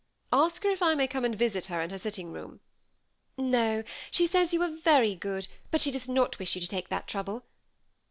[0.43, 2.59] "Ask her if I may come and visit her in her sitting room.""
[3.37, 6.89] No; she says you are very good, but she does not wish you to take
[6.89, 7.45] that trouble.